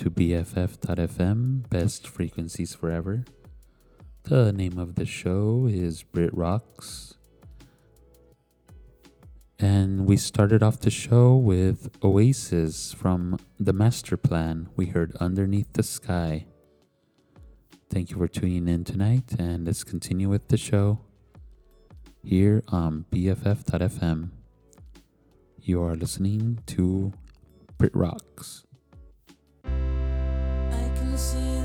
to 0.00 0.10
BFF.FM, 0.10 1.68
Best 1.68 2.08
Frequencies 2.08 2.74
Forever. 2.74 3.22
The 4.22 4.50
name 4.50 4.78
of 4.78 4.94
the 4.94 5.04
show 5.04 5.68
is 5.70 6.02
BritRox. 6.02 7.16
And 9.58 10.06
we 10.06 10.16
started 10.16 10.62
off 10.62 10.80
the 10.80 10.88
show 10.88 11.36
with 11.36 11.90
Oasis 12.02 12.94
from 12.94 13.38
The 13.58 13.74
Master 13.74 14.16
Plan. 14.16 14.70
We 14.74 14.86
heard 14.86 15.14
Underneath 15.20 15.70
the 15.74 15.82
Sky. 15.82 16.46
Thank 17.90 18.10
you 18.10 18.16
for 18.16 18.26
tuning 18.26 18.68
in 18.68 18.84
tonight, 18.84 19.34
and 19.38 19.66
let's 19.66 19.84
continue 19.84 20.30
with 20.30 20.48
the 20.48 20.56
show 20.56 21.00
here 22.24 22.64
on 22.68 23.04
BFF.FM. 23.12 24.30
You 25.60 25.82
are 25.82 25.94
listening 25.94 26.60
to 26.68 27.12
BritRox 27.78 28.64
see 31.20 31.59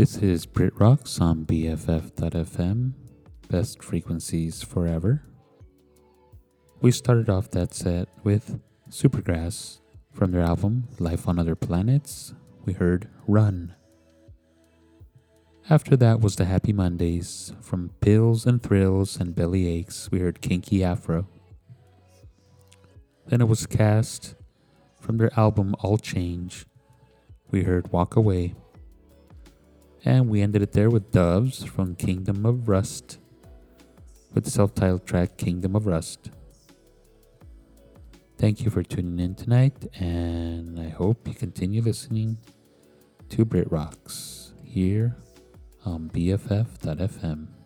This 0.00 0.16
is 0.16 0.46
BritRox 0.46 1.20
on 1.20 1.44
BFF.fm, 1.44 2.92
best 3.50 3.84
frequencies 3.84 4.62
forever. 4.62 5.26
We 6.80 6.90
started 6.90 7.28
off 7.28 7.50
that 7.50 7.74
set 7.74 8.08
with 8.24 8.62
Supergrass 8.88 9.80
from 10.14 10.32
their 10.32 10.40
album 10.40 10.88
Life 10.98 11.28
on 11.28 11.38
Other 11.38 11.54
Planets. 11.54 12.32
We 12.64 12.72
heard 12.72 13.10
Run. 13.28 13.74
After 15.68 15.98
that 15.98 16.20
was 16.20 16.36
the 16.36 16.46
Happy 16.46 16.72
Mondays 16.72 17.52
from 17.60 17.90
Pills 18.00 18.46
and 18.46 18.62
Thrills 18.62 19.20
and 19.20 19.34
Belly 19.34 19.68
Aches. 19.68 20.10
We 20.10 20.20
heard 20.20 20.40
Kinky 20.40 20.82
Afro. 20.82 21.26
Then 23.26 23.42
it 23.42 23.48
was 23.48 23.66
Cast 23.66 24.34
from 24.98 25.18
their 25.18 25.38
album 25.38 25.76
All 25.80 25.98
Change. 25.98 26.64
We 27.50 27.64
heard 27.64 27.92
Walk 27.92 28.16
Away. 28.16 28.54
And 30.04 30.28
we 30.28 30.40
ended 30.40 30.62
it 30.62 30.72
there 30.72 30.88
with 30.88 31.10
Doves 31.10 31.64
from 31.64 31.94
Kingdom 31.94 32.46
of 32.46 32.68
Rust 32.68 33.18
with 34.32 34.44
the 34.44 34.50
self 34.50 34.74
titled 34.74 35.06
track 35.06 35.36
Kingdom 35.36 35.76
of 35.76 35.86
Rust. 35.86 36.30
Thank 38.38 38.64
you 38.64 38.70
for 38.70 38.82
tuning 38.82 39.20
in 39.20 39.34
tonight, 39.34 39.86
and 40.00 40.80
I 40.80 40.88
hope 40.88 41.28
you 41.28 41.34
continue 41.34 41.82
listening 41.82 42.38
to 43.28 43.44
BritRox 43.44 44.52
here 44.64 45.16
on 45.84 46.08
BFF.fm. 46.08 47.59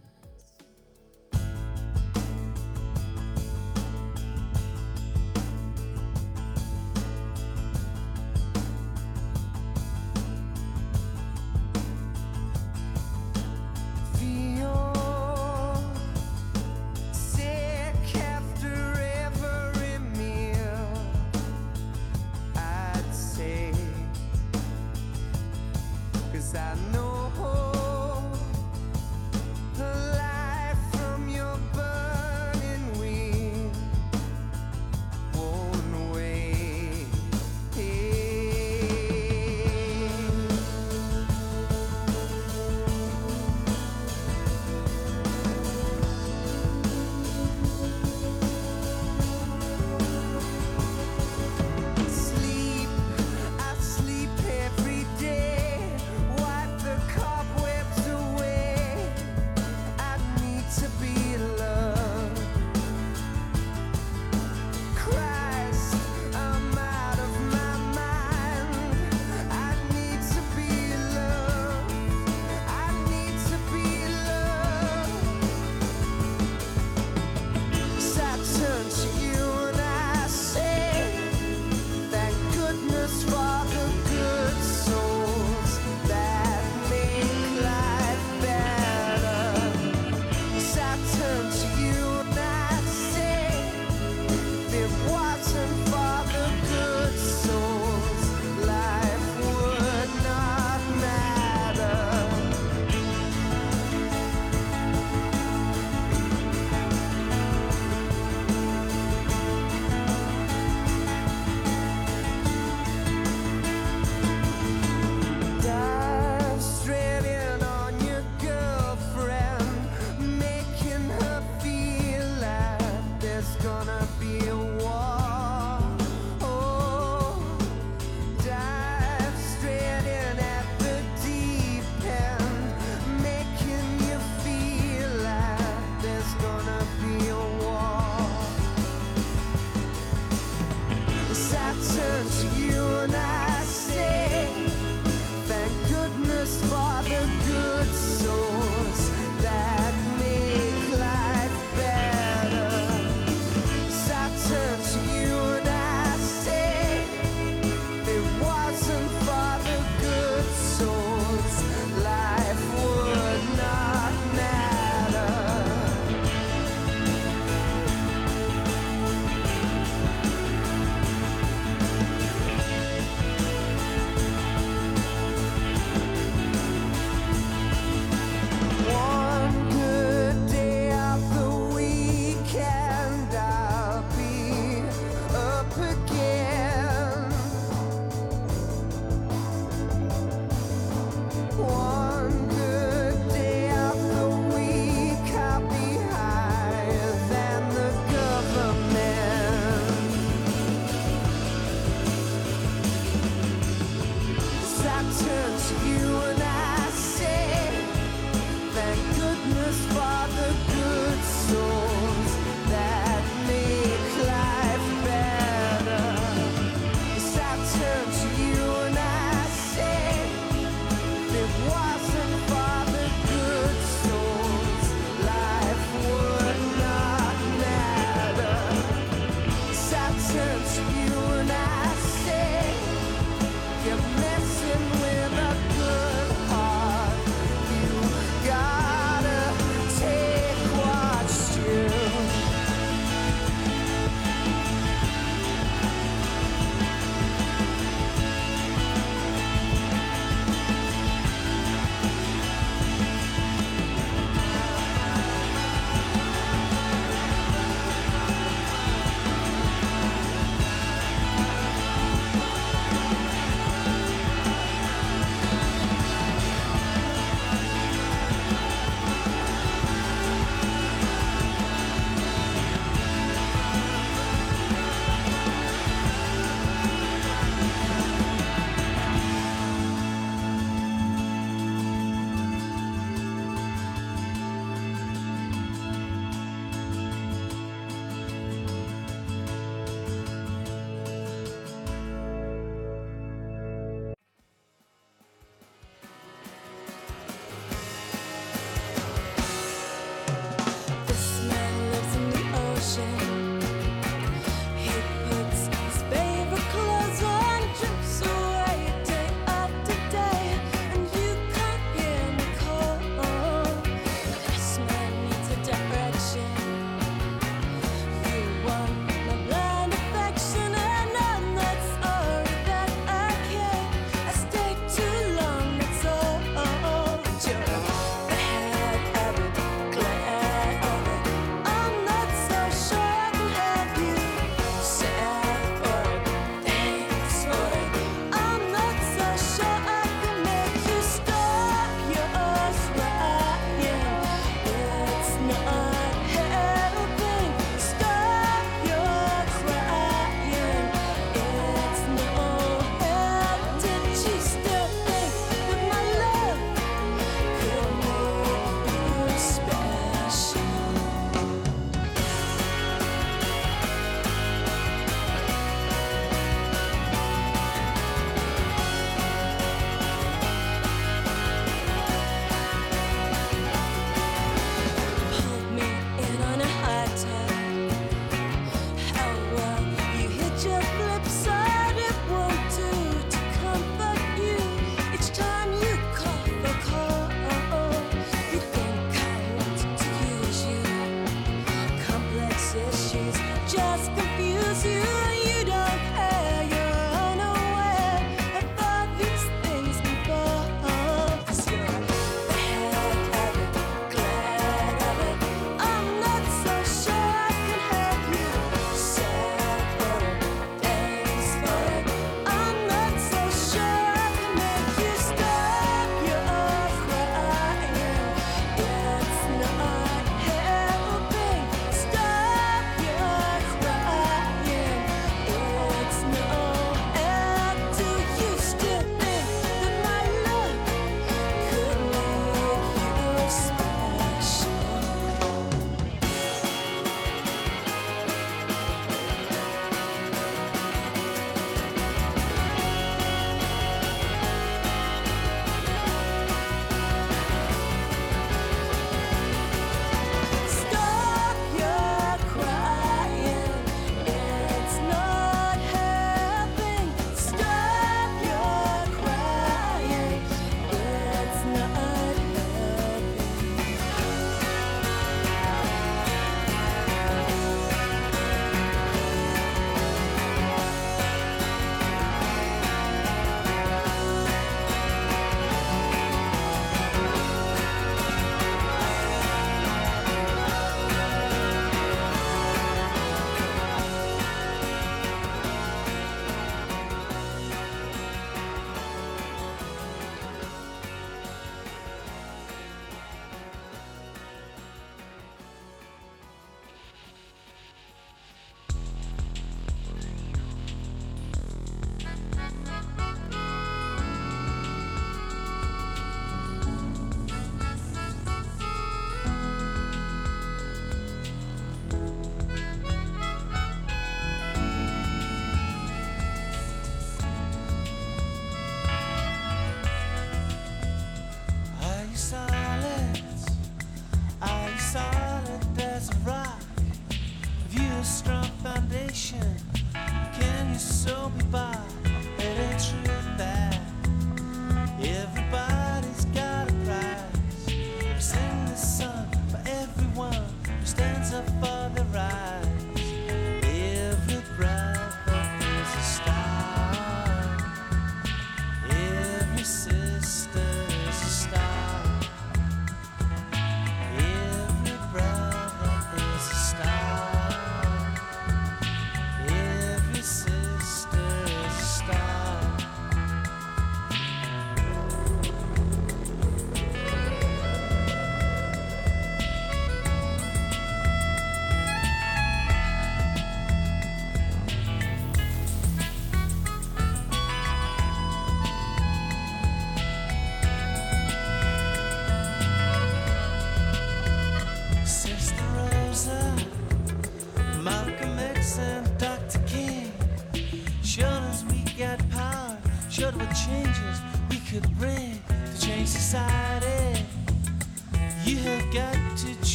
satisfy 209.75 210.27
the 210.29 210.55
good 210.73 211.25
soul. 211.25 211.94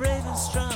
Brave 0.00 0.24
and 0.24 0.38
strong, 0.38 0.69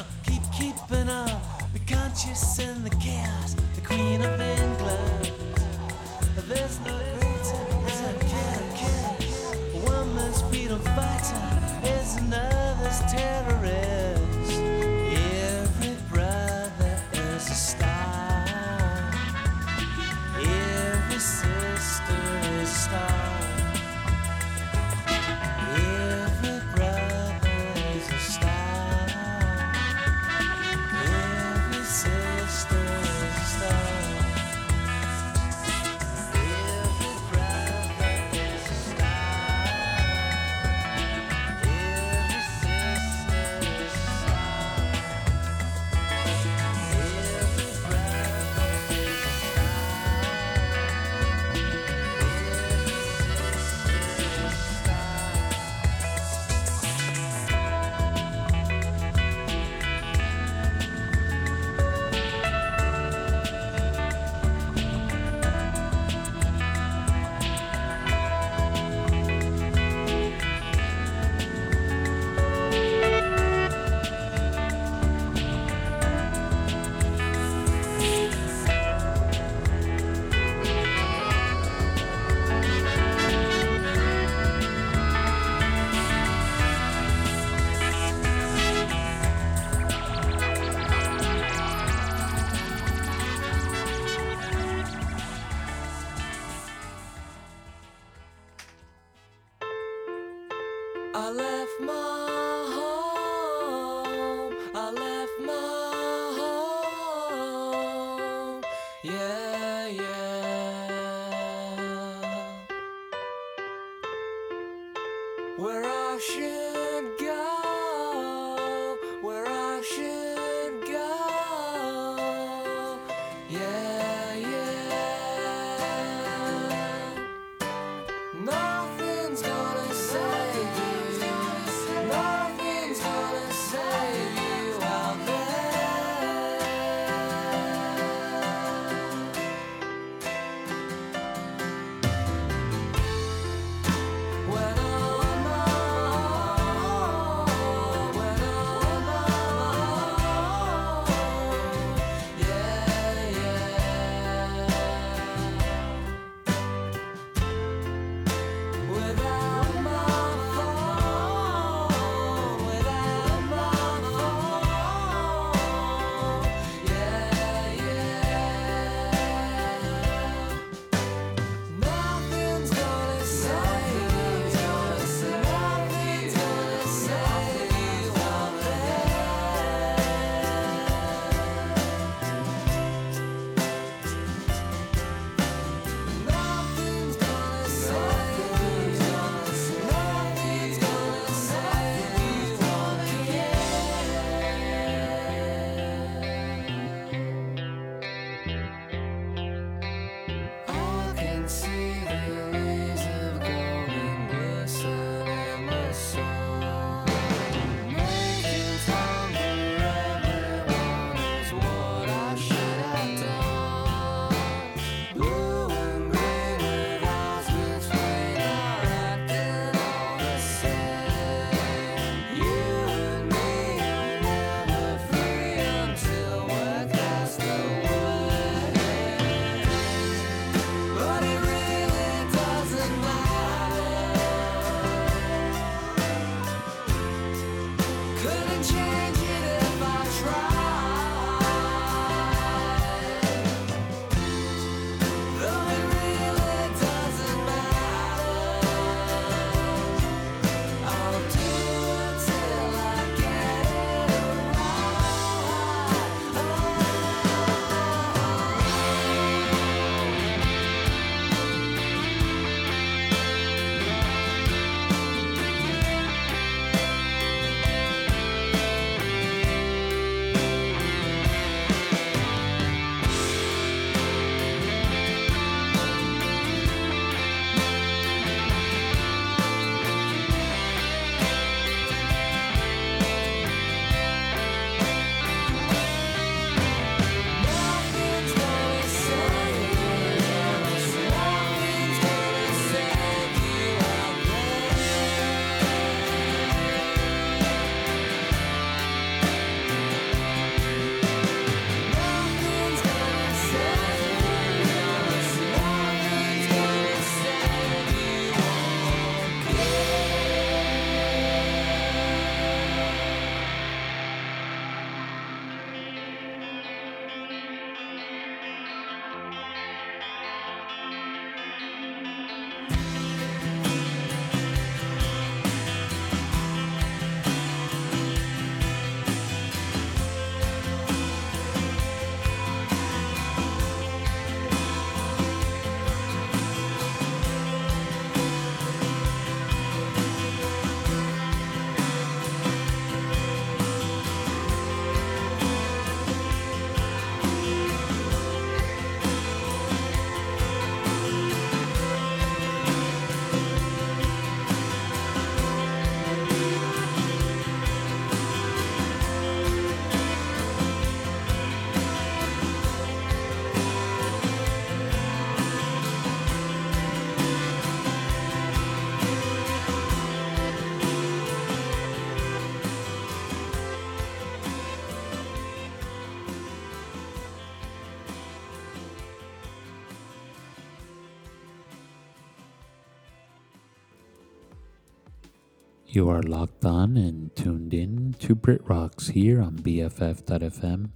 You 385.95 386.09
are 386.09 386.25
locked 386.25 386.65
on 386.65 386.97
and 386.97 387.31
tuned 387.37 387.73
in 387.73 388.17
to 388.19 388.35
BritRox 388.35 389.13
here 389.13 389.41
on 389.41 389.55
BFF.fm. 389.59 390.91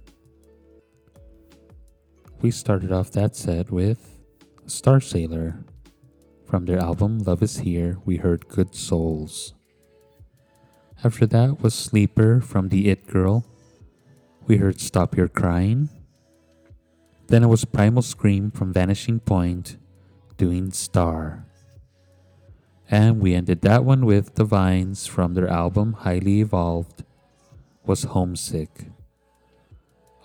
We 2.41 2.51
started 2.51 2.91
off 2.91 3.09
that 3.11 3.33
set 3.33 3.71
with 3.71 4.19
Starsailor. 4.65 5.63
From 6.45 6.65
their 6.65 6.79
album 6.79 7.19
Love 7.19 7.41
Is 7.41 7.59
Here, 7.59 7.97
we 8.03 8.17
heard 8.17 8.49
Good 8.49 8.75
Souls. 8.75 9.53
After 11.01 11.25
that 11.27 11.61
was 11.61 11.73
Sleeper 11.73 12.41
from 12.41 12.67
The 12.67 12.89
It 12.89 13.07
Girl. 13.07 13.45
We 14.47 14.57
heard 14.57 14.81
Stop 14.81 15.15
Your 15.15 15.29
Crying. 15.29 15.87
Then 17.27 17.45
it 17.45 17.47
was 17.47 17.63
Primal 17.63 18.01
Scream 18.01 18.51
from 18.51 18.73
Vanishing 18.73 19.21
Point 19.21 19.77
doing 20.35 20.71
Star. 20.71 21.45
And 22.91 23.19
we 23.19 23.35
ended 23.35 23.61
that 23.61 23.85
one 23.85 24.05
with 24.05 24.35
The 24.35 24.43
Vines 24.43 25.05
from 25.05 25.33
their 25.33 25.47
album 25.47 25.93
Highly 25.93 26.41
Evolved 26.41 27.03
was 27.85 28.03
Homesick. 28.03 28.85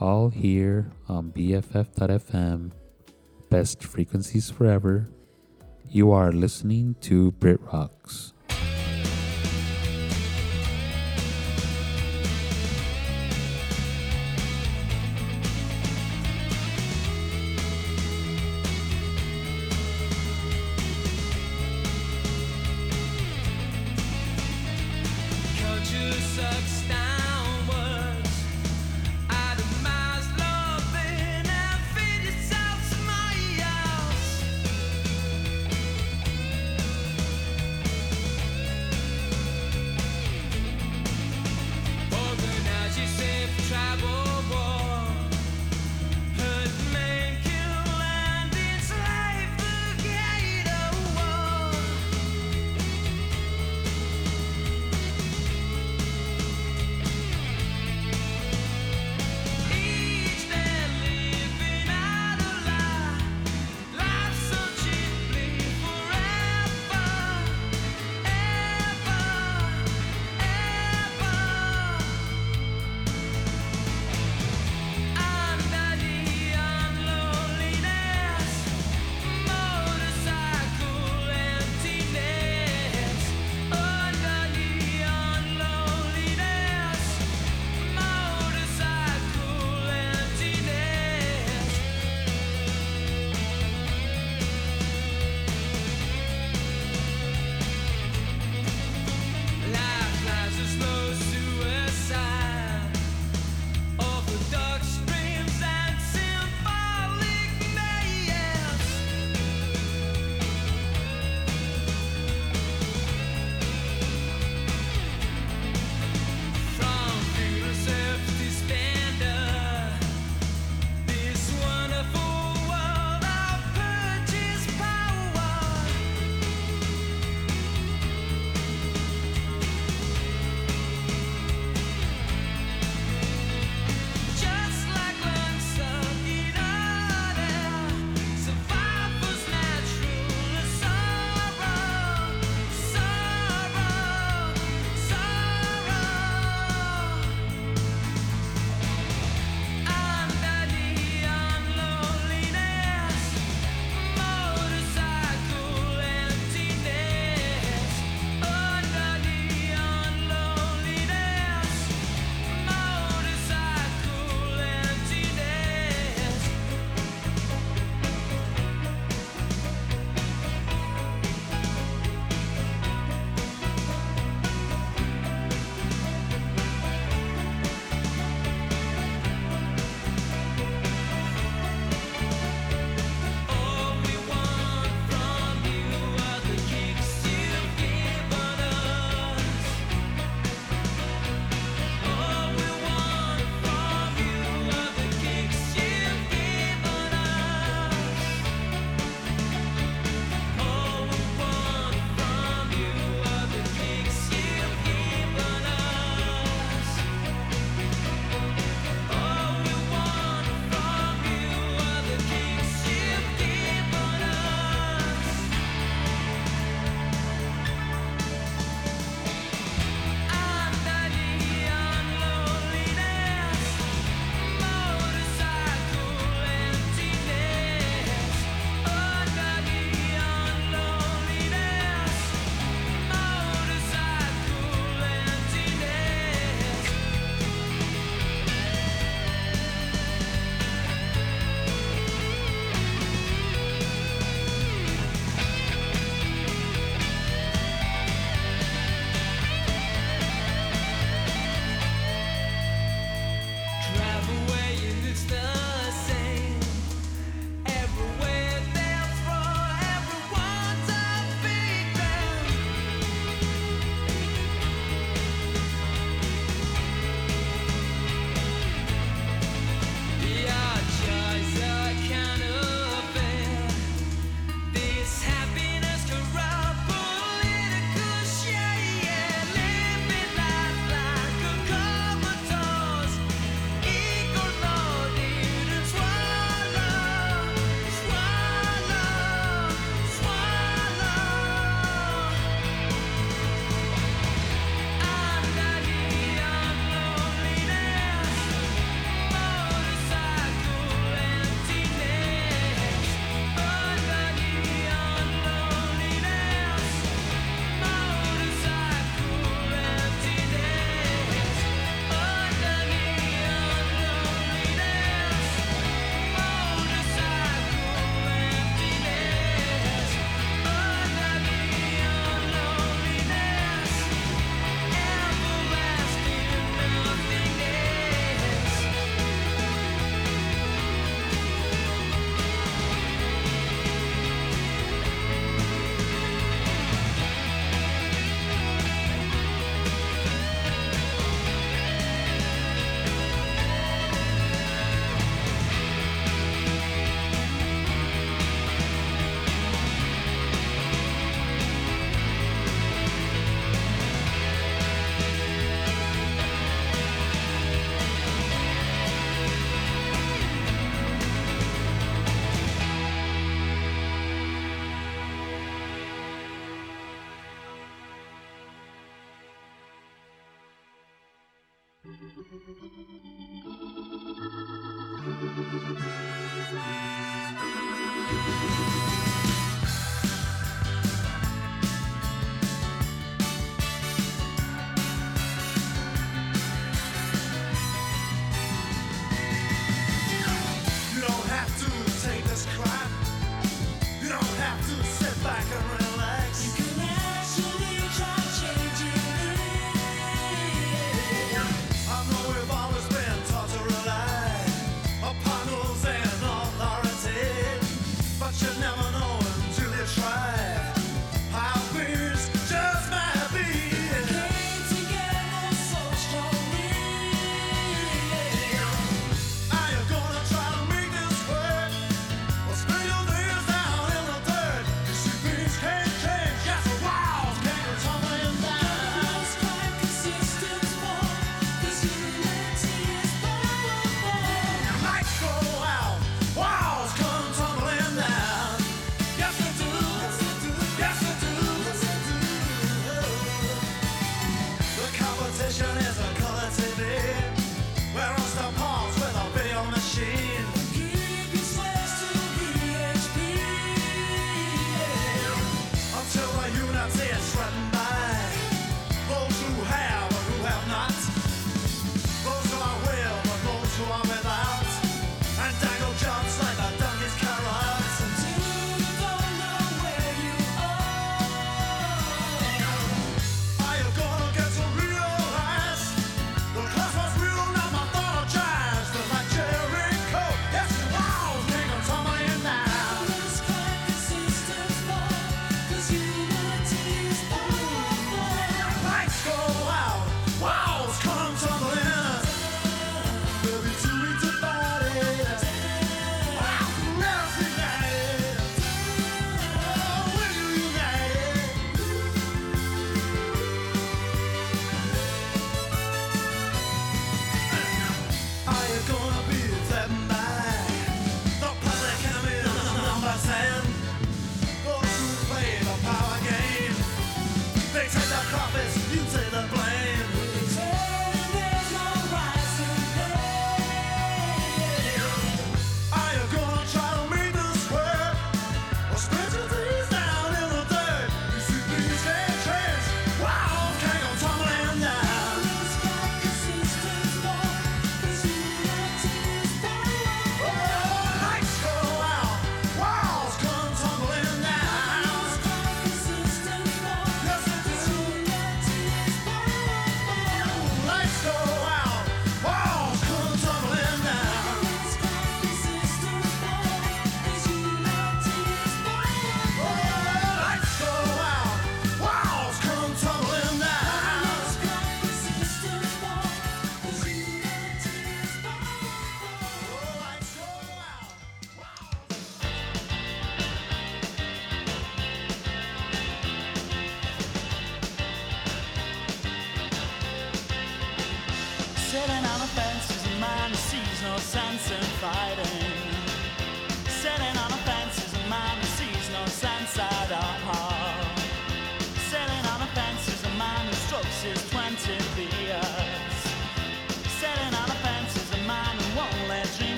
All 0.00 0.30
here 0.30 0.90
on 1.08 1.30
BFF.fm, 1.32 2.72
best 3.50 3.82
frequencies 3.82 4.50
forever. 4.50 5.08
You 5.88 6.10
are 6.12 6.32
listening 6.32 6.96
to 7.02 7.32
Brit 7.32 7.60
Rocks. 7.72 8.33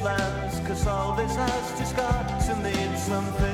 cause 0.00 0.86
all 0.86 1.14
this 1.14 1.34
has 1.34 1.78
just 1.78 1.96
got 1.96 2.40
to 2.40 2.56
mean 2.56 2.96
something. 2.96 3.51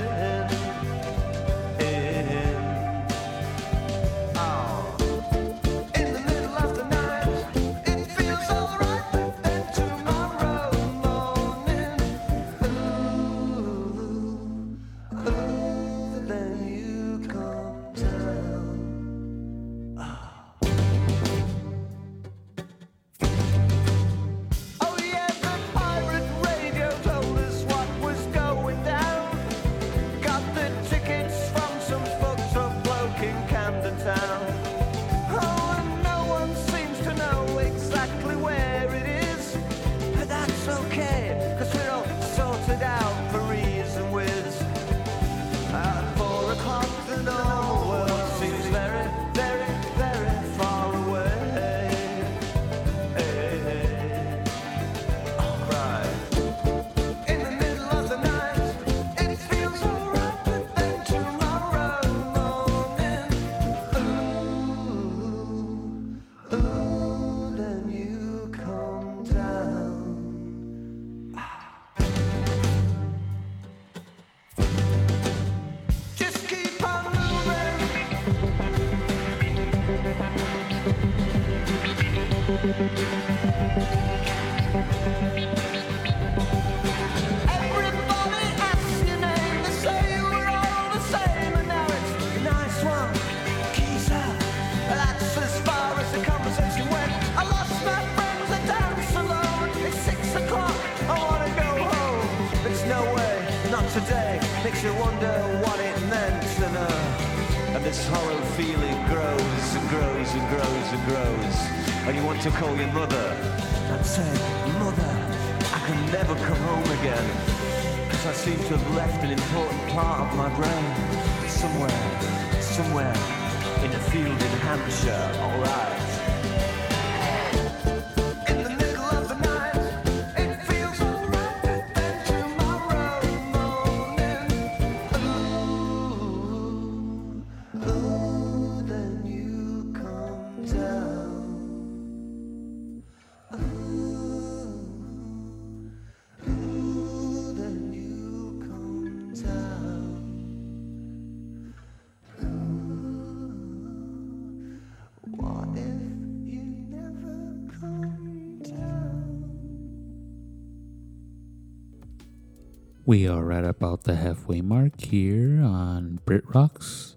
We 163.08 163.26
are 163.26 163.42
right 163.42 163.64
about 163.64 164.04
the 164.04 164.16
halfway 164.16 164.60
mark 164.60 165.00
here 165.00 165.62
on 165.62 166.20
Brit 166.26 166.44
Rocks. 166.54 167.16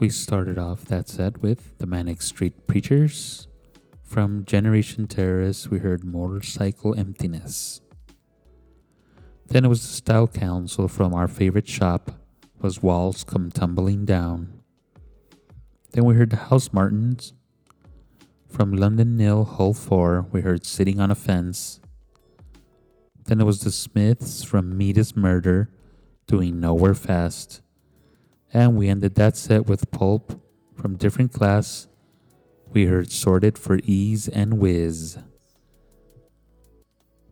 We 0.00 0.08
started 0.08 0.58
off 0.58 0.86
that 0.86 1.08
set 1.08 1.40
with 1.40 1.78
the 1.78 1.86
Manic 1.86 2.20
Street 2.20 2.66
Preachers. 2.66 3.46
From 4.02 4.44
Generation 4.44 5.06
Terrorists, 5.06 5.68
we 5.68 5.78
heard 5.78 6.02
Motorcycle 6.02 6.98
Emptiness. 6.98 7.80
Then 9.46 9.64
it 9.64 9.68
was 9.68 9.82
the 9.82 9.94
Style 9.94 10.26
Council 10.26 10.88
from 10.88 11.14
our 11.14 11.28
favorite 11.28 11.68
shop, 11.68 12.10
was 12.60 12.82
Walls 12.82 13.22
Come 13.22 13.52
Tumbling 13.52 14.04
Down. 14.04 14.52
Then 15.92 16.06
we 16.06 16.16
heard 16.16 16.30
the 16.30 16.38
Housemartins. 16.38 17.34
From 18.52 18.74
London 18.74 19.16
Nil 19.16 19.44
Hull 19.44 19.72
4, 19.72 20.26
we 20.30 20.42
heard 20.42 20.66
Sitting 20.66 21.00
on 21.00 21.10
a 21.10 21.14
Fence. 21.14 21.80
Then 23.24 23.40
it 23.40 23.44
was 23.44 23.60
the 23.60 23.72
Smiths 23.72 24.44
from 24.44 24.76
Meat 24.76 24.98
is 24.98 25.16
Murder 25.16 25.70
doing 26.26 26.60
Nowhere 26.60 26.92
Fast. 26.92 27.62
And 28.52 28.76
we 28.76 28.90
ended 28.90 29.14
that 29.14 29.38
set 29.38 29.66
with 29.66 29.90
Pulp 29.90 30.38
from 30.76 30.98
Different 30.98 31.32
Class. 31.32 31.88
We 32.70 32.84
heard 32.84 33.10
Sorted 33.10 33.56
for 33.56 33.78
E's 33.84 34.28
and 34.28 34.52
Wizz. 34.54 35.24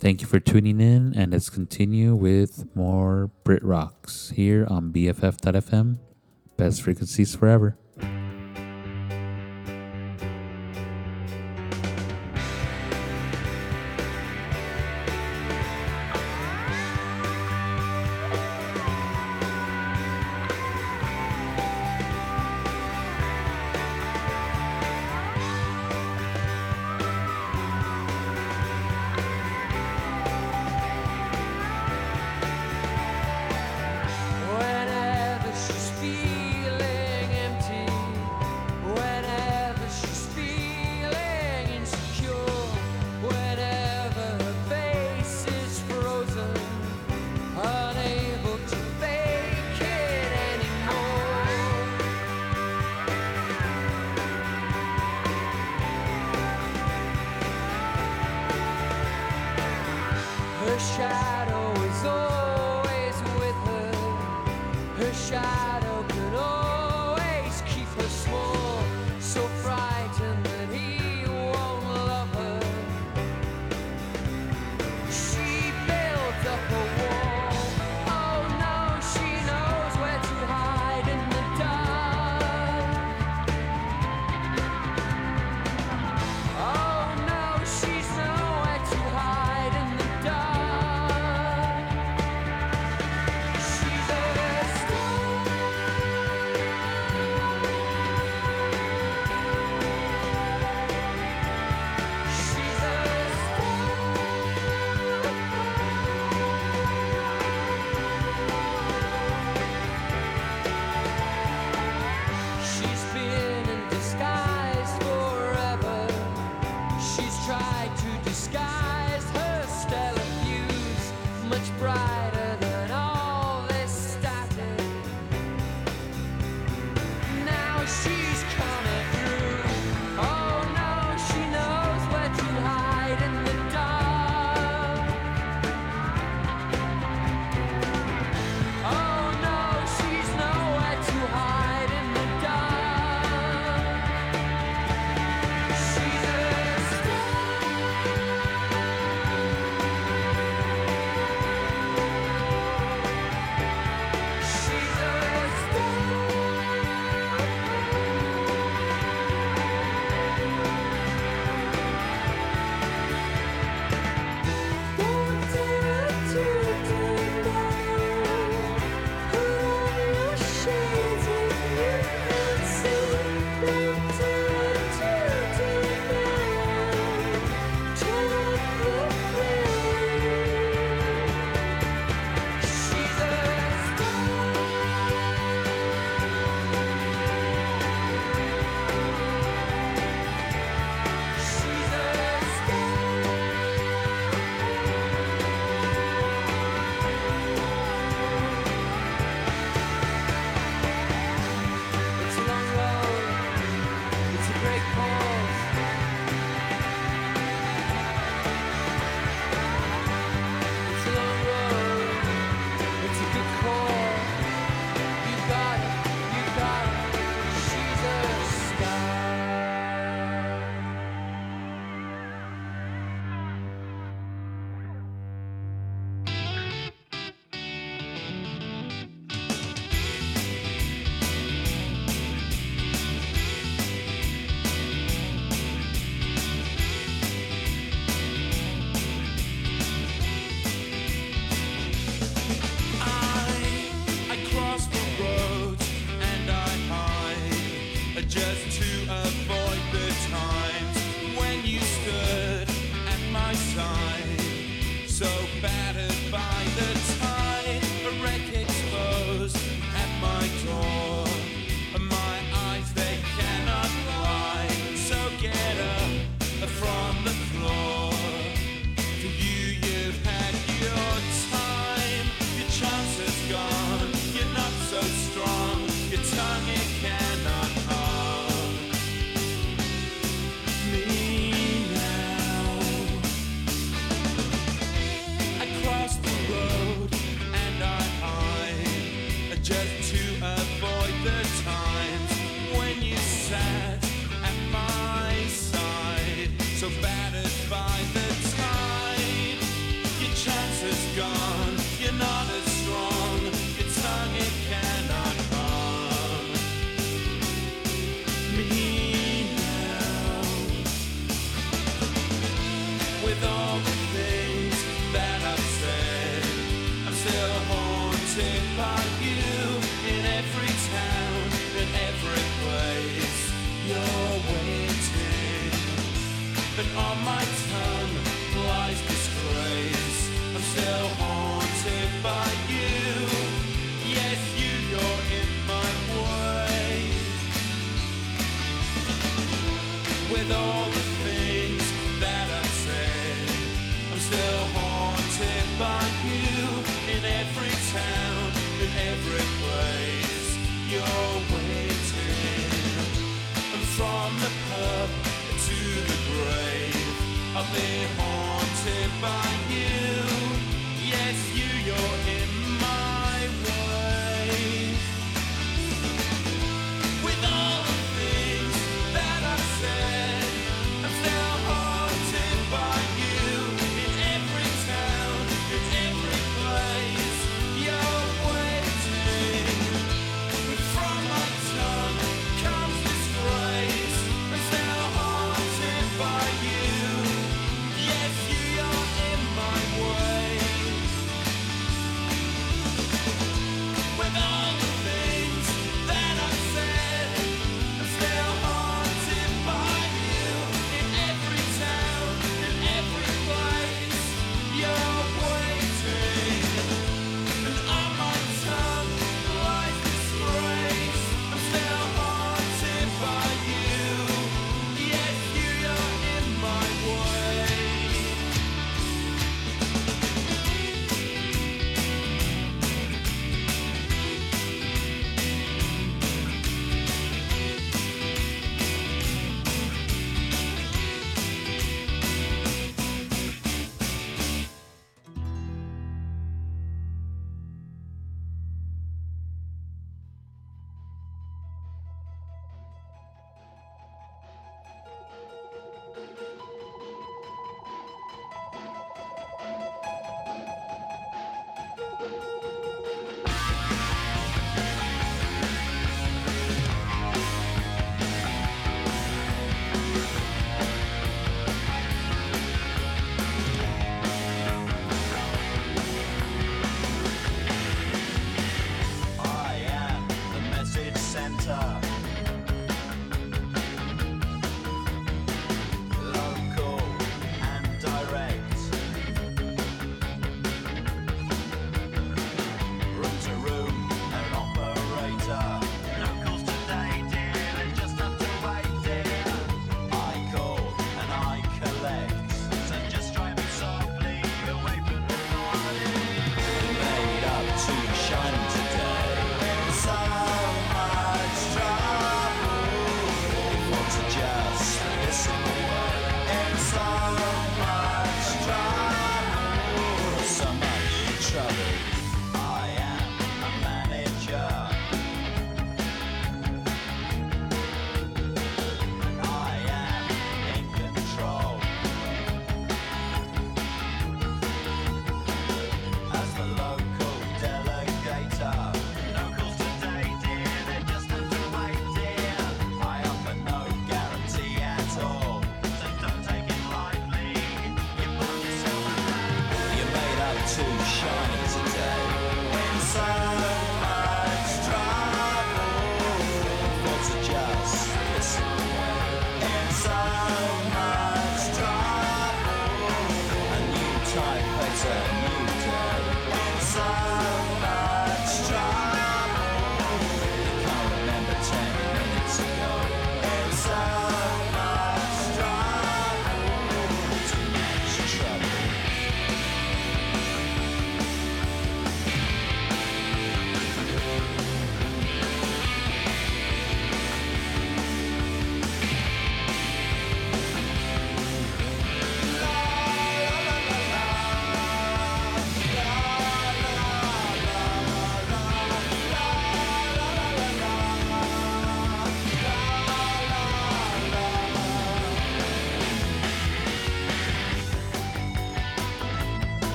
Thank 0.00 0.20
you 0.20 0.26
for 0.26 0.40
tuning 0.40 0.80
in, 0.80 1.14
and 1.14 1.30
let's 1.30 1.48
continue 1.48 2.16
with 2.16 2.66
more 2.74 3.30
BritRox 3.44 4.32
here 4.32 4.66
on 4.68 4.92
BFF.fm. 4.92 5.98
Best 6.56 6.82
frequencies 6.82 7.36
forever. 7.36 7.78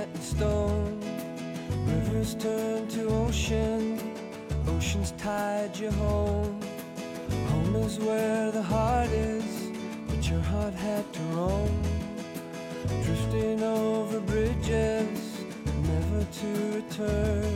Set 0.00 0.08
in 0.14 0.20
stone. 0.20 1.00
Rivers 1.86 2.34
turn 2.34 2.88
to 2.88 3.02
ocean, 3.24 3.98
ocean's 4.66 5.12
tide 5.12 5.76
you 5.76 5.90
home. 5.90 6.58
Home 7.50 7.76
is 7.76 7.98
where 7.98 8.50
the 8.50 8.62
heart 8.62 9.10
is, 9.10 9.70
but 10.08 10.22
your 10.30 10.40
heart 10.40 10.74
had 10.74 11.04
to 11.12 11.22
roam. 11.36 11.82
Drifting 13.04 13.62
over 13.62 14.20
bridges, 14.20 15.20
never 15.90 16.22
to 16.40 16.48
return. 16.78 17.52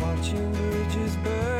Watching 0.00 0.52
bridges 0.52 1.16
burn. 1.24 1.55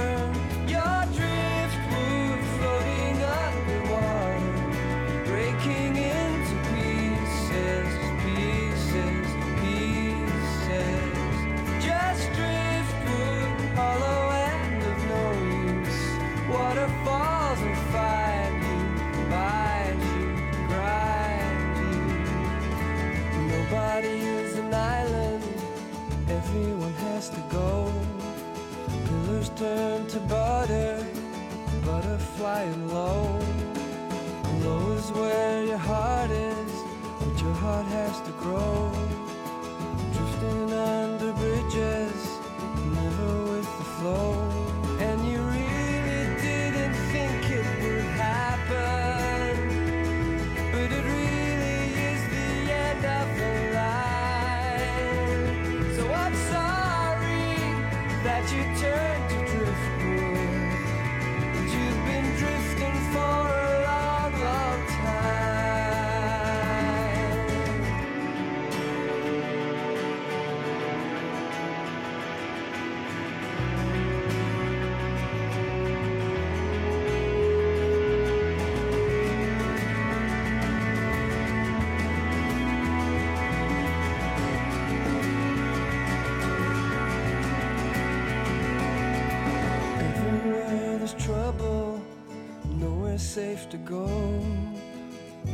Go. 93.87 94.43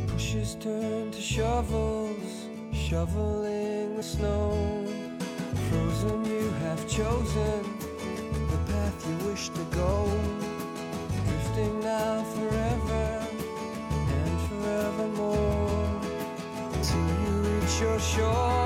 Pushes 0.07 0.55
turn 0.55 1.11
to 1.11 1.21
shovels, 1.21 2.47
shoveling 2.73 3.95
the 3.95 4.01
snow. 4.03 4.51
Frozen, 5.69 6.25
you 6.25 6.49
have 6.65 6.81
chosen 6.89 7.61
the 8.51 8.57
path 8.71 9.07
you 9.07 9.29
wish 9.29 9.49
to 9.49 9.63
go. 9.65 10.09
Drifting 11.25 11.79
now 11.81 12.23
forever 12.23 13.27
and 14.17 14.41
forevermore. 14.49 16.01
Till 16.81 17.09
you 17.23 17.33
reach 17.49 17.81
your 17.81 17.99
shore, 17.99 18.62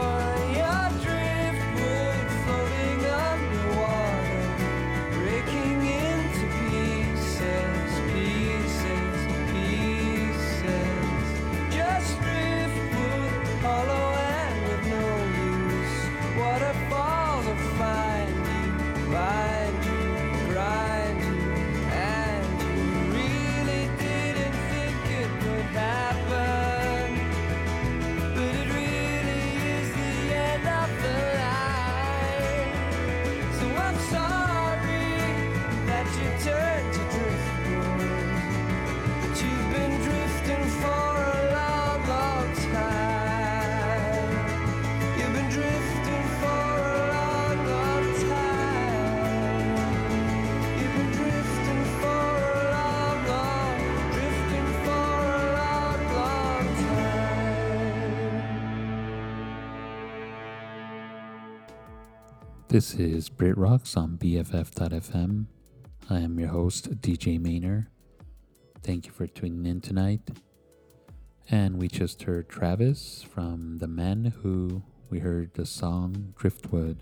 This 62.78 62.94
is 62.94 63.28
BritRox 63.28 63.98
on 63.98 64.20
BFF.fm. 64.20 65.48
I 66.12 66.20
am 66.20 66.40
your 66.40 66.50
host, 66.50 67.02
DJ 67.02 67.40
Maynor. 67.40 67.88
Thank 68.84 69.08
you 69.08 69.12
for 69.12 69.26
tuning 69.26 69.66
in 69.66 69.82
tonight. 69.82 70.22
And 71.50 71.80
we 71.80 71.88
just 71.88 72.22
heard 72.22 72.50
Travis 72.50 73.26
from 73.28 73.80
The 73.80 73.88
Man 73.88 74.32
Who. 74.44 74.84
We 75.10 75.18
heard 75.18 75.56
the 75.56 75.66
song 75.66 76.36
Driftwood. 76.38 77.02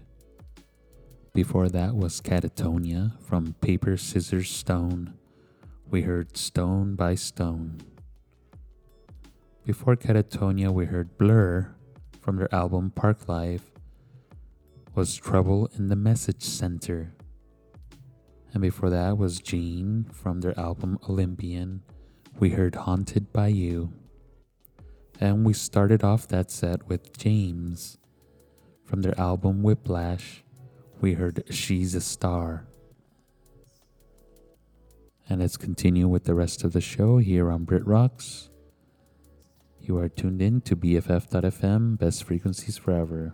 Before 1.34 1.68
that 1.68 1.94
was 1.94 2.22
Catatonia 2.22 3.22
from 3.22 3.56
Paper, 3.60 3.98
Scissors, 3.98 4.50
Stone. 4.50 5.14
We 5.92 6.04
heard 6.04 6.38
Stone 6.38 6.96
by 6.96 7.16
Stone. 7.16 7.82
Before 9.66 9.98
Catatonia, 9.98 10.72
we 10.72 10.86
heard 10.86 11.18
Blur 11.18 11.76
from 12.22 12.38
their 12.38 12.56
album 12.56 12.94
Parklife 12.96 13.75
was 14.96 15.18
Trouble 15.18 15.70
in 15.78 15.90
the 15.90 15.96
Message 15.98 16.42
Center. 16.42 17.14
And 18.54 18.62
before 18.62 18.90
that 18.90 19.18
was 19.18 19.42
Gene 19.42 20.06
from 20.14 20.40
their 20.40 20.58
album 20.58 20.98
Olympian. 21.10 21.82
We 22.40 22.52
heard 22.52 22.76
Haunted 22.76 23.34
by 23.34 23.48
You. 23.48 23.92
And 25.20 25.46
we 25.46 25.52
started 25.52 26.02
off 26.02 26.30
that 26.30 26.50
set 26.50 26.88
with 26.88 27.18
James 27.18 27.98
from 28.86 29.02
their 29.02 29.20
album 29.20 29.64
Whiplash. 29.64 30.46
We 31.02 31.16
heard 31.16 31.44
She's 31.50 31.94
a 31.94 32.00
Star. 32.00 32.66
And 35.28 35.42
let's 35.42 35.58
continue 35.58 36.08
with 36.08 36.24
the 36.24 36.36
rest 36.36 36.64
of 36.64 36.72
the 36.72 36.80
show 36.80 37.18
here 37.18 37.52
on 37.52 37.66
BritRox. 37.66 38.48
You 39.82 39.98
are 39.98 40.08
tuned 40.08 40.42
in 40.42 40.62
to 40.62 40.76
BFF.fm, 40.78 42.00
best 42.00 42.24
frequencies 42.24 42.78
forever. 42.78 43.34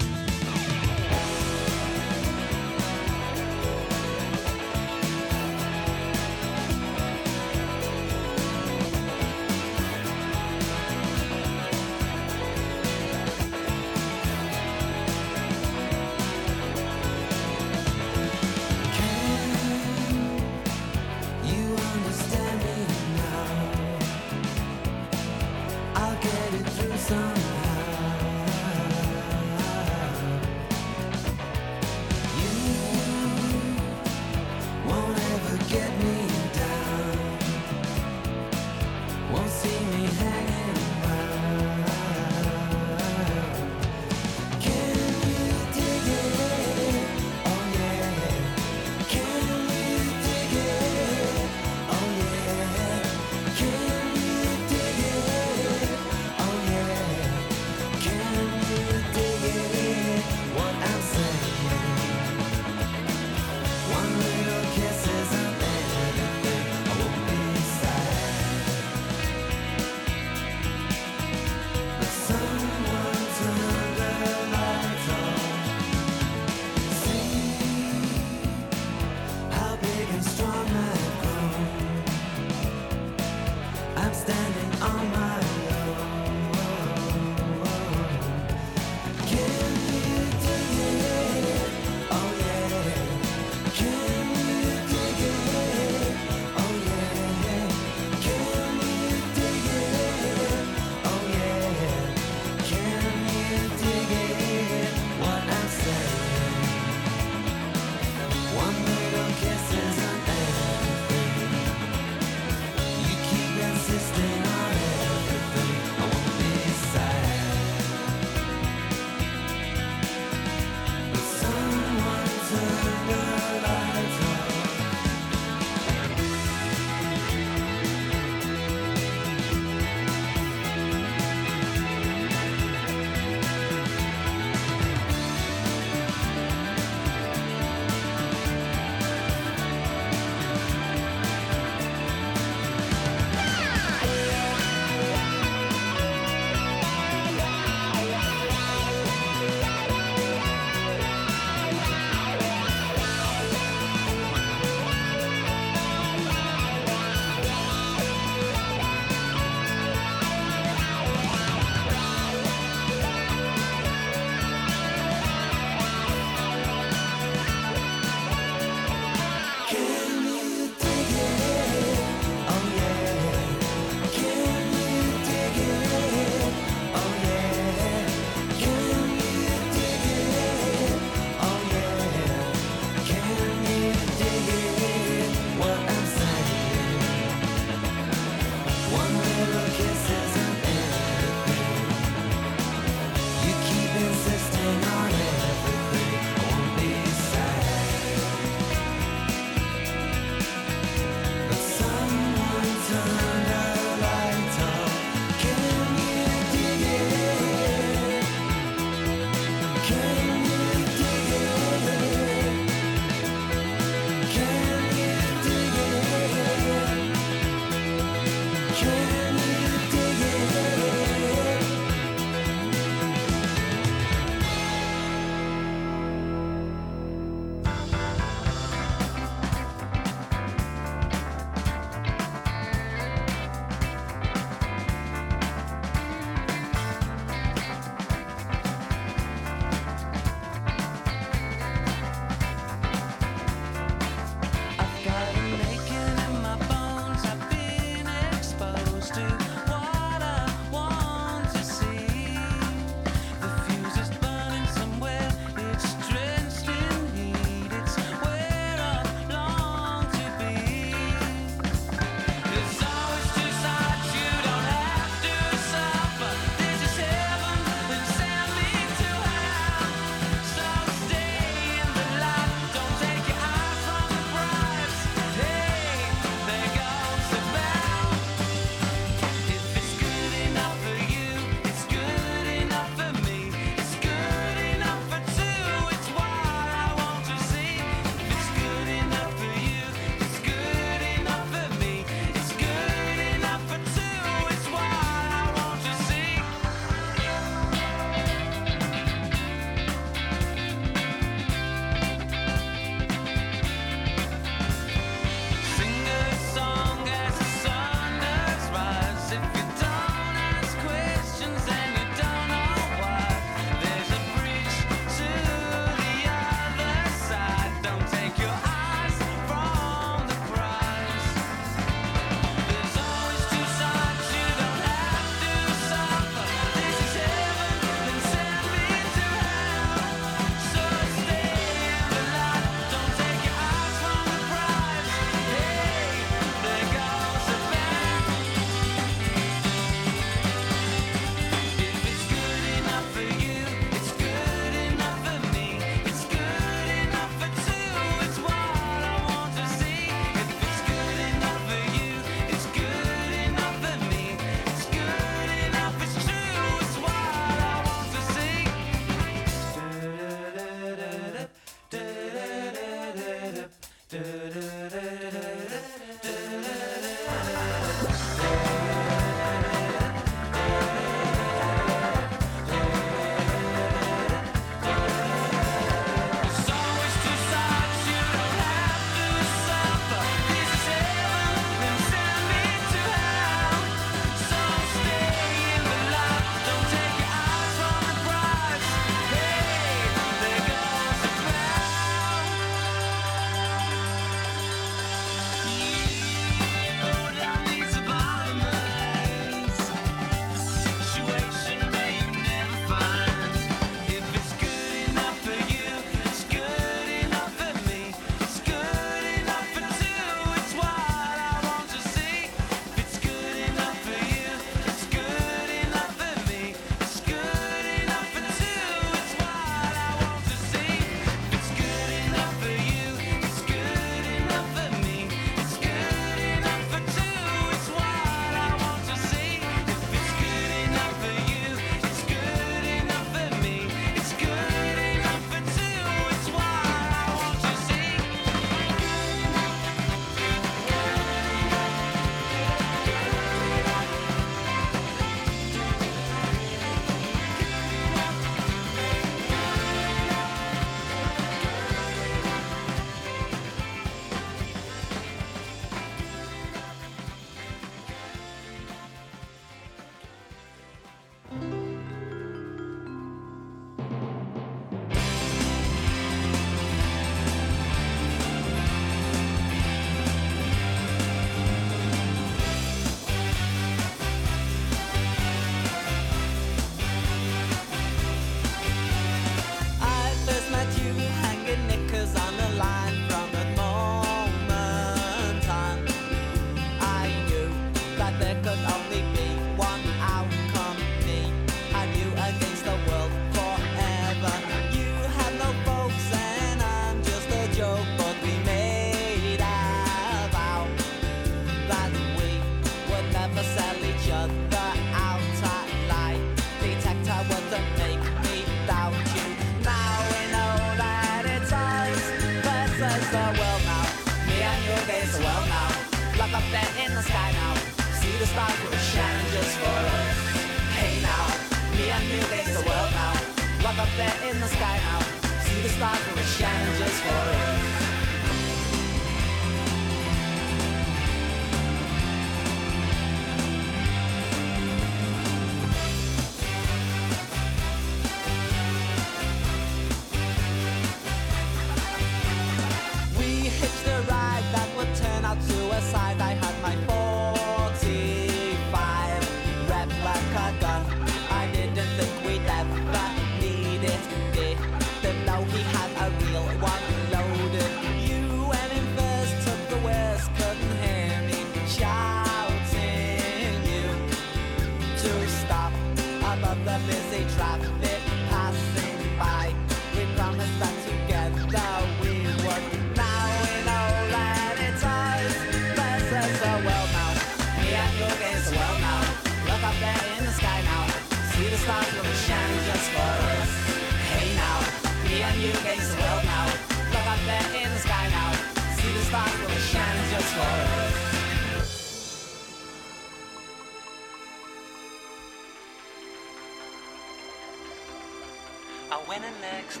I 599.10 599.20
went 599.26 599.42
in 599.44 599.52
next, 599.62 600.00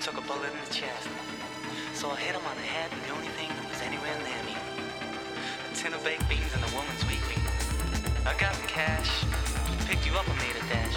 took 0.00 0.16
a 0.16 0.22
bullet 0.22 0.48
in 0.48 0.64
the 0.64 0.72
chest. 0.72 1.08
So 1.92 2.10
I 2.10 2.16
hit 2.16 2.34
him 2.34 2.40
on 2.46 2.56
the 2.56 2.62
head 2.62 2.90
with 2.90 3.06
the 3.06 3.12
only 3.12 3.28
thing 3.36 3.48
that 3.48 3.68
was 3.68 3.82
anywhere 3.82 4.16
near 4.24 4.42
me. 4.48 4.56
A 5.70 5.74
tin 5.74 5.92
of 5.92 6.02
baked 6.02 6.26
beans 6.26 6.48
and 6.54 6.64
a 6.64 6.70
woman's 6.74 7.04
weekly. 7.04 7.36
I 8.24 8.32
got 8.40 8.54
the 8.54 8.68
cash, 8.68 9.24
picked 9.86 10.06
you 10.06 10.14
up 10.16 10.26
and 10.26 10.38
made 10.38 10.56
a 10.56 10.64
dash. 10.72 10.96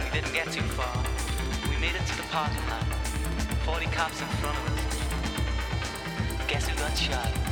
We 0.00 0.08
didn't 0.16 0.32
get 0.32 0.50
too 0.50 0.64
far. 0.72 0.96
We 1.68 1.76
made 1.76 1.94
it 1.94 2.06
to 2.06 2.16
the 2.16 2.24
parking 2.32 2.66
lot. 2.72 2.88
40 3.68 3.86
cops 3.92 4.20
in 4.20 4.28
front 4.40 4.56
of 4.56 4.64
us. 4.72 6.48
Guess 6.48 6.68
who 6.68 6.76
got 6.78 6.96
shot? 6.96 7.51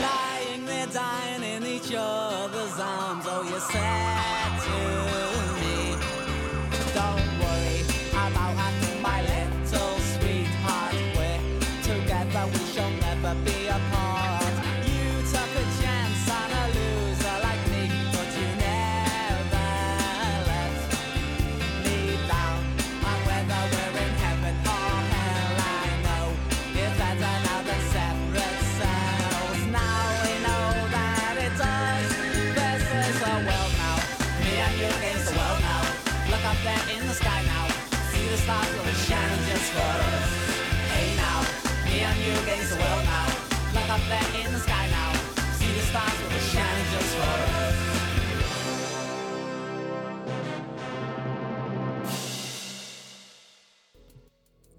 Lying 0.00 0.64
there 0.64 0.86
dying 0.86 1.42
in 1.42 1.66
each 1.66 1.92
other's 1.96 2.78
arms. 2.78 3.24
Oh, 3.28 3.42
you 3.42 3.60
said 3.60 4.52
to 4.64 5.21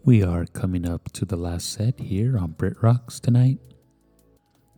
We 0.06 0.22
are 0.22 0.46
coming 0.46 0.86
up 0.86 1.14
to 1.14 1.24
the 1.24 1.38
last 1.38 1.72
set 1.72 1.98
here 1.98 2.38
on 2.38 2.56
BritRox 2.56 3.22
tonight. 3.22 3.60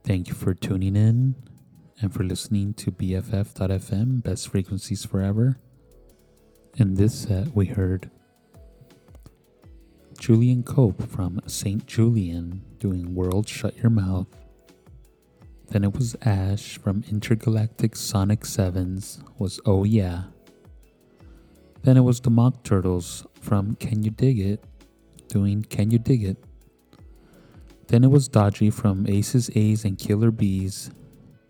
Thank 0.04 0.28
you 0.28 0.36
for 0.36 0.54
tuning 0.54 0.96
in 0.96 1.34
and 2.00 2.14
for 2.14 2.24
listening 2.24 2.76
to 2.76 2.92
BFF.FM, 2.92 4.22
Best 4.22 4.50
Frequencies 4.50 5.04
Forever. 5.04 5.58
In 6.78 6.94
this 6.94 7.22
set, 7.22 7.56
we 7.56 7.66
heard 7.66 8.12
Julian 10.20 10.62
Cope 10.62 11.02
from 11.10 11.42
St. 11.48 11.88
Julian 11.88 12.62
doing 12.78 13.16
World 13.16 13.50
Shut 13.50 13.76
Your 13.78 13.90
Mouth. 13.90 14.28
Then 15.70 15.84
it 15.84 15.96
was 15.96 16.16
Ash 16.22 16.78
from 16.78 17.04
Intergalactic 17.10 17.96
Sonic 17.96 18.46
Sevens 18.46 19.24
was 19.40 19.60
Oh 19.66 19.86
Yeah. 19.86 20.26
Then 21.82 21.98
it 21.98 22.02
was 22.02 22.20
the 22.20 22.30
Mock 22.30 22.62
Turtles 22.62 23.26
from 23.42 23.74
Can 23.78 24.04
You 24.04 24.12
Dig 24.12 24.40
It 24.40 24.64
doing 25.36 25.64
Can 25.64 25.92
You 25.92 26.00
Dig 26.00 26.24
It? 26.24 26.38
Then 27.90 28.06
it 28.06 28.10
was 28.10 28.30
Dodgy 28.30 28.70
from 28.70 29.06
Aces, 29.06 29.50
A's, 29.54 29.84
and 29.84 30.00
Killer 30.00 30.32
Bees 30.32 30.92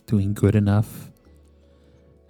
doing 0.07 0.33
Good 0.33 0.55
Enough. 0.55 1.11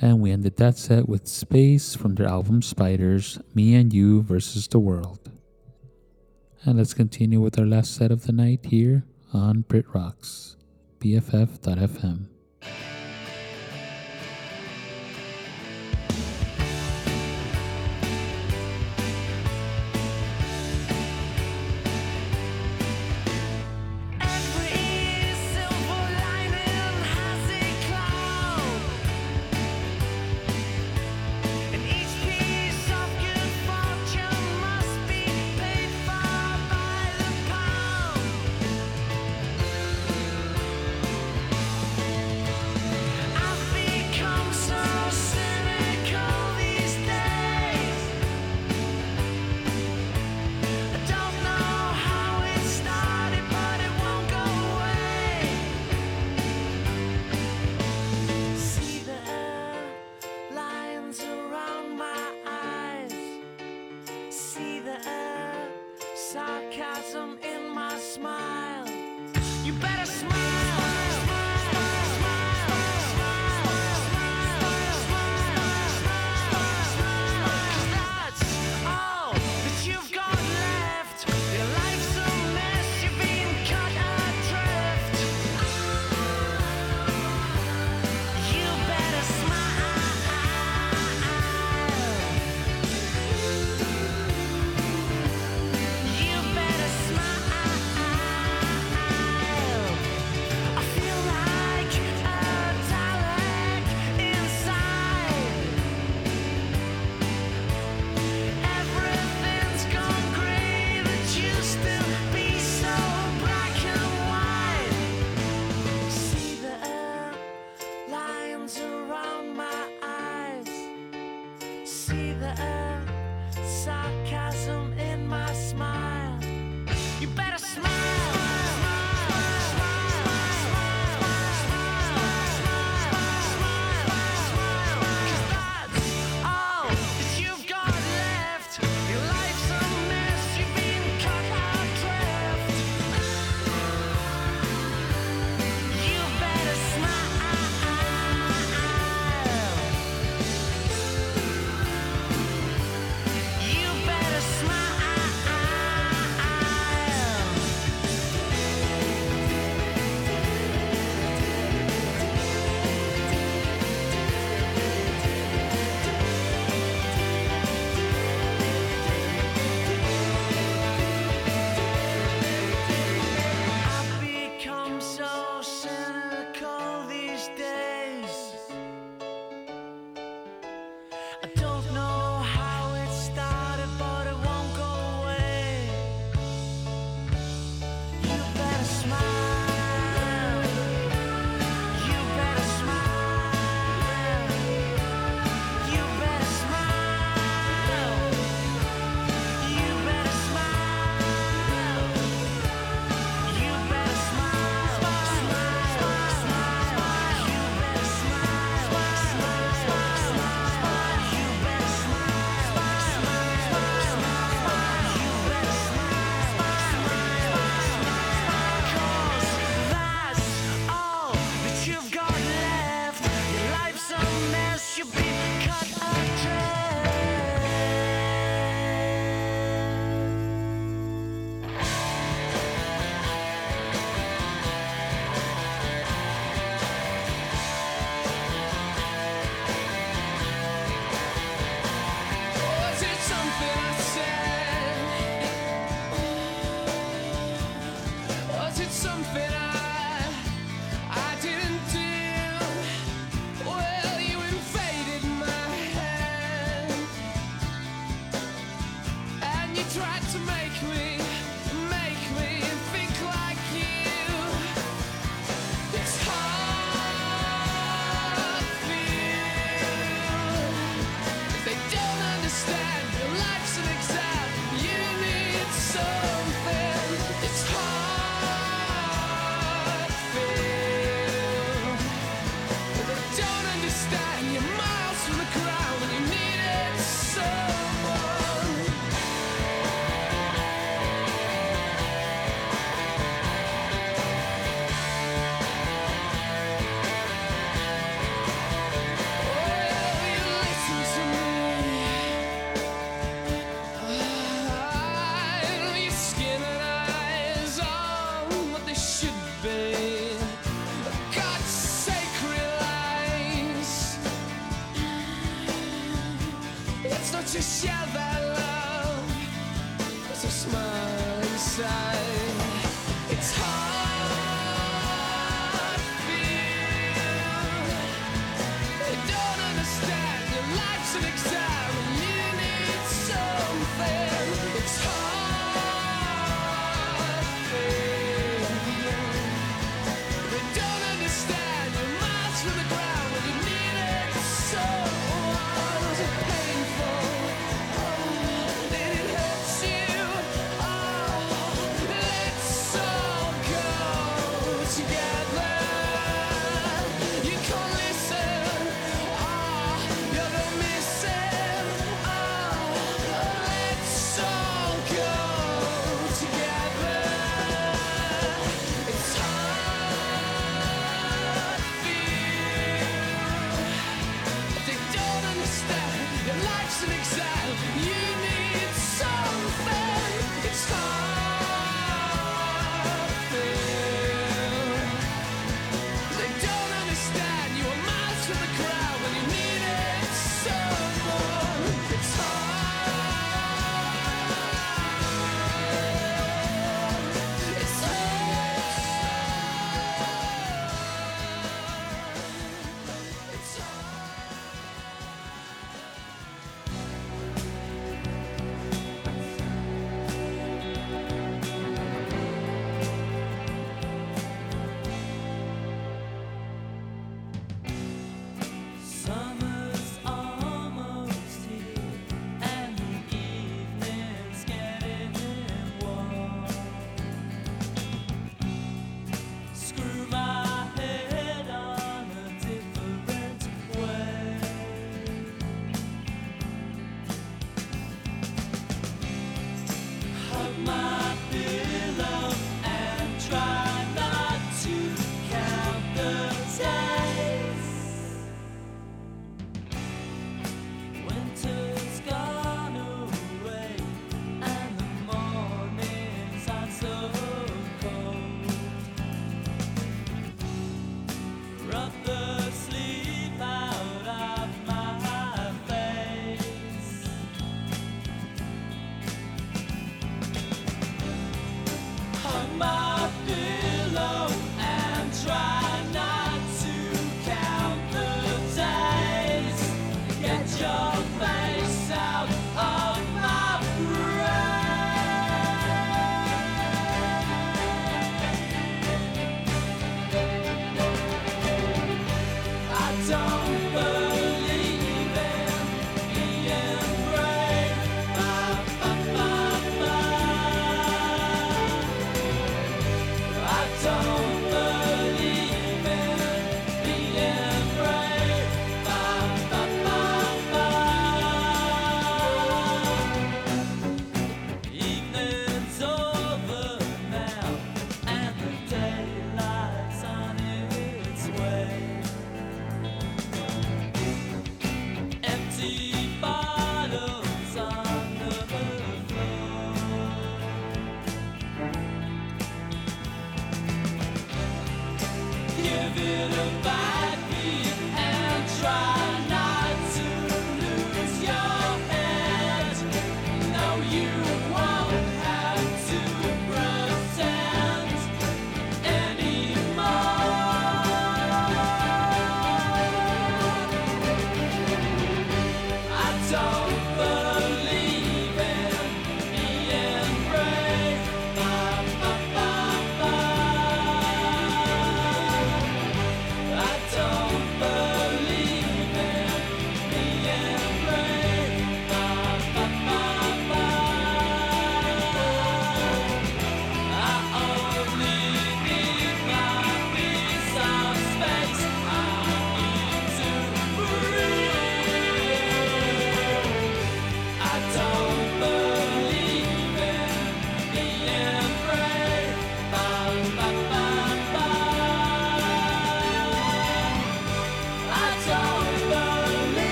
And 0.00 0.20
we 0.20 0.30
ended 0.30 0.58
that 0.58 0.78
set 0.78 1.08
with 1.08 1.26
Space 1.26 1.96
from 1.96 2.14
their 2.14 2.28
album 2.28 2.62
Spiders, 2.62 3.40
Me 3.52 3.74
and 3.74 3.92
You 3.92 4.22
versus 4.22 4.68
the 4.68 4.78
World. 4.78 5.28
And 6.64 6.78
let's 6.78 6.94
continue 6.94 7.40
with 7.40 7.58
our 7.58 7.66
last 7.66 7.96
set 7.96 8.12
of 8.12 8.26
the 8.26 8.32
night 8.32 8.66
here 8.66 9.02
on 9.32 9.64
BritRox, 9.64 10.54
BFF.FM. 11.00 12.28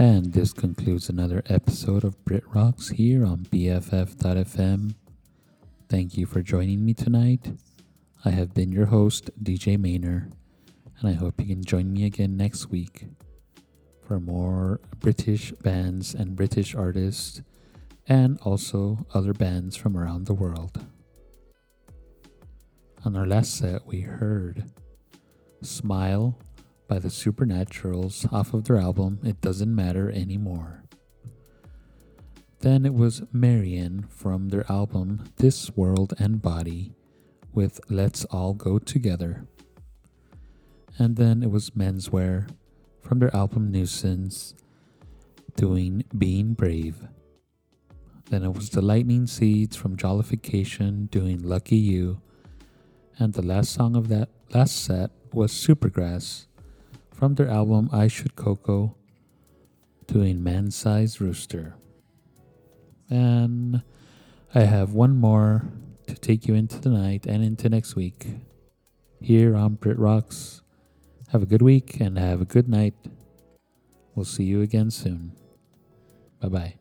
And 0.00 0.32
this 0.32 0.52
concludes 0.52 1.08
another 1.08 1.42
episode 1.46 2.04
of 2.04 2.24
Brit 2.24 2.44
Rocks 2.54 2.90
here 2.90 3.26
on 3.26 3.38
BFF.fm. 3.50 4.94
Thank 5.88 6.16
you 6.16 6.24
for 6.24 6.40
joining 6.40 6.84
me 6.84 6.94
tonight. 6.94 7.50
I 8.24 8.30
have 8.30 8.54
been 8.54 8.70
your 8.70 8.86
host, 8.86 9.28
DJ 9.42 9.76
Maynor, 9.76 10.30
and 11.00 11.08
I 11.08 11.14
hope 11.14 11.40
you 11.40 11.46
can 11.46 11.64
join 11.64 11.92
me 11.92 12.04
again 12.04 12.36
next 12.36 12.66
week 12.66 13.06
for 14.06 14.20
more 14.20 14.80
British 15.00 15.50
bands 15.50 16.14
and 16.14 16.36
British 16.36 16.76
artists, 16.76 17.42
and 18.06 18.38
also 18.42 19.04
other 19.12 19.32
bands 19.32 19.74
from 19.74 19.96
around 19.96 20.26
the 20.26 20.32
world. 20.32 20.86
On 23.04 23.16
our 23.16 23.26
last 23.26 23.56
set, 23.56 23.84
we 23.84 24.02
heard 24.02 24.70
Smile 25.60 26.38
by 26.88 26.98
the 26.98 27.08
Supernaturals 27.08 28.32
off 28.32 28.54
of 28.54 28.64
their 28.64 28.78
album 28.78 29.20
It 29.22 29.40
Doesn't 29.42 29.72
Matter 29.72 30.10
Anymore. 30.10 30.84
Then 32.60 32.84
it 32.84 32.94
was 32.94 33.22
Marion 33.30 34.06
from 34.08 34.48
their 34.48 34.64
album 34.72 35.24
This 35.36 35.70
World 35.76 36.14
and 36.18 36.42
Body 36.42 36.94
with 37.52 37.78
Let's 37.88 38.24
All 38.24 38.54
Go 38.54 38.78
Together. 38.78 39.46
And 40.98 41.16
then 41.16 41.42
it 41.42 41.50
was 41.50 41.70
Menswear 41.70 42.48
from 43.00 43.20
their 43.20 43.34
album 43.36 43.70
Nuisance 43.70 44.54
doing 45.54 46.04
Being 46.16 46.54
Brave. 46.54 47.06
Then 48.30 48.42
it 48.42 48.54
was 48.54 48.70
the 48.70 48.82
Lightning 48.82 49.26
Seeds 49.26 49.76
from 49.76 49.96
Jollification 49.96 51.10
doing 51.10 51.42
Lucky 51.42 51.76
You. 51.76 52.20
And 53.18 53.34
the 53.34 53.42
last 53.42 53.72
song 53.72 53.94
of 53.94 54.08
that 54.08 54.30
last 54.52 54.84
set 54.84 55.10
was 55.32 55.52
Supergrass 55.52 56.47
from 57.18 57.34
their 57.34 57.48
album 57.48 57.90
I 57.92 58.06
Should 58.06 58.36
Coco 58.36 58.94
doing 60.06 60.42
Man 60.42 60.70
Sized 60.70 61.20
Rooster. 61.20 61.74
And 63.10 63.82
I 64.54 64.60
have 64.60 64.92
one 64.92 65.16
more 65.16 65.64
to 66.06 66.14
take 66.14 66.46
you 66.46 66.54
into 66.54 66.78
the 66.78 66.90
night 66.90 67.26
and 67.26 67.42
into 67.42 67.68
next 67.68 67.96
week 67.96 68.28
here 69.20 69.56
on 69.56 69.78
BritRox. 69.78 70.60
Have 71.32 71.42
a 71.42 71.46
good 71.46 71.60
week 71.60 71.98
and 71.98 72.16
have 72.16 72.40
a 72.40 72.44
good 72.44 72.68
night. 72.68 72.94
We'll 74.14 74.24
see 74.24 74.44
you 74.44 74.62
again 74.62 74.92
soon. 74.92 75.32
Bye 76.40 76.48
bye. 76.48 76.77